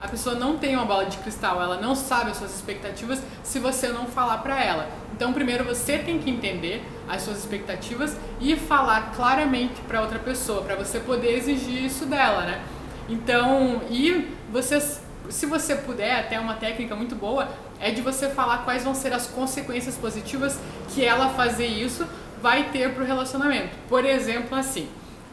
[0.00, 3.58] A pessoa não tem uma bola de cristal, ela não sabe as suas expectativas se
[3.58, 4.88] você não falar para ela.
[5.12, 10.62] Então, primeiro você tem que entender as suas expectativas e falar claramente para outra pessoa,
[10.62, 12.62] para você poder exigir isso dela, né?
[13.10, 14.80] Então, e você,
[15.28, 17.48] se você puder, até uma técnica muito boa
[17.78, 20.58] é de você falar quais vão ser as consequências positivas
[20.94, 22.06] que ela fazer isso
[22.40, 23.76] vai ter para o relacionamento.
[23.86, 24.88] Por exemplo, assim,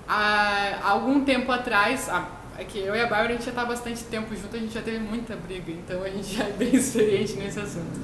[0.05, 2.09] há algum tempo atrás,
[2.57, 4.73] é que eu e a Bárbara a gente já tá bastante tempo junto, a gente
[4.73, 7.99] já teve muita briga, então a gente já é bem experiente nesse assunto.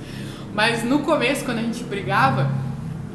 [0.54, 2.52] Mas no começo, quando a gente brigava,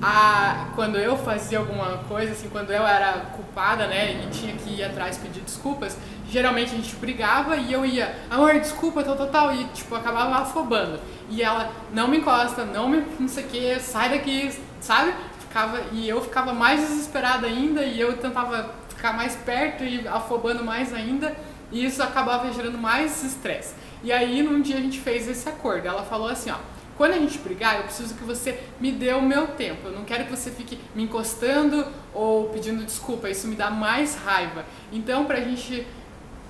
[0.03, 4.71] a, quando eu fazia alguma coisa, assim, quando eu era culpada, né, e tinha que
[4.75, 5.97] ir atrás pedir desculpas,
[6.29, 10.43] geralmente a gente brigava e eu ia, amor, desculpa, tal, tal, tal, e tipo, acabava
[10.43, 10.99] afobando.
[11.31, 15.15] E ela, não me encosta, não me, não sei o que, sai daqui, sabe?
[15.39, 20.65] Ficava, e eu ficava mais desesperada ainda e eu tentava ficar mais perto e afobando
[20.65, 21.35] mais ainda,
[21.71, 23.75] e isso acabava gerando mais estresse.
[24.03, 25.87] E aí, num dia a gente fez esse acordo.
[25.87, 26.57] Ela falou assim, ó,
[26.97, 29.87] quando a gente brigar, eu preciso que você me dê o meu tempo.
[29.87, 33.31] Eu não quero que você fique me encostando ou pedindo desculpa.
[33.31, 34.65] Isso me dá mais raiva.
[34.93, 35.87] Então, pra gente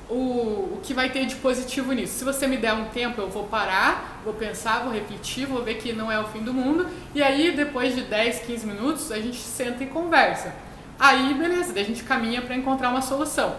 [0.08, 2.18] o, o que vai ter de positivo nisso.
[2.18, 5.74] Se você me der um tempo, eu vou parar, vou pensar, vou refletir, vou ver
[5.74, 6.86] que não é o fim do mundo.
[7.14, 10.54] E aí, depois de 10, 15 minutos, a gente senta e conversa.
[10.98, 13.54] Aí, beleza, daí a gente caminha para encontrar uma solução.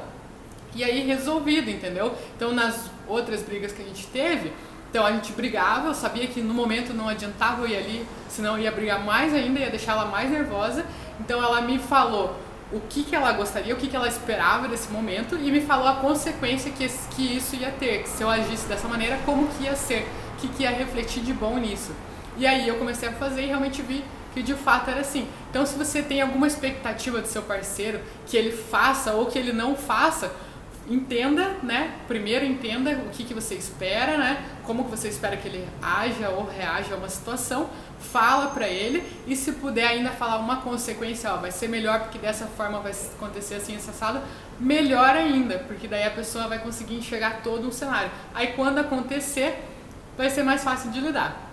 [0.76, 2.14] E aí, resolvido, entendeu?
[2.36, 4.52] Então, nas outras brigas que a gente teve,
[4.90, 8.58] então a gente brigava, eu sabia que no momento não adiantava eu ir ali, senão
[8.58, 10.86] eu ia brigar mais ainda, ia deixar ela mais nervosa.
[11.20, 12.36] Então ela me falou
[12.72, 15.88] o que, que ela gostaria, o que, que ela esperava desse momento e me falou
[15.88, 19.64] a consequência que, que isso ia ter, que se eu agisse dessa maneira, como que
[19.64, 21.92] ia ser, o que, que ia refletir de bom nisso.
[22.40, 25.28] E aí eu comecei a fazer e realmente vi que de fato era assim.
[25.50, 29.52] Então, se você tem alguma expectativa do seu parceiro que ele faça ou que ele
[29.52, 30.32] não faça,
[30.88, 31.96] entenda, né?
[32.08, 34.44] Primeiro entenda o que, que você espera, né?
[34.64, 39.04] Como que você espera que ele haja ou reaja a uma situação, fala para ele
[39.28, 42.94] e se puder ainda falar uma consequência, ó, vai ser melhor porque dessa forma vai
[42.94, 44.24] acontecer assim essa sala,
[44.58, 48.10] melhor ainda, porque daí a pessoa vai conseguir enxergar todo um cenário.
[48.34, 49.62] Aí quando acontecer,
[50.18, 51.48] vai ser mais fácil de lidar.